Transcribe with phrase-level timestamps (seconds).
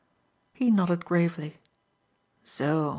[0.51, 1.59] He nodded gravely.
[2.43, 2.89] "Zo!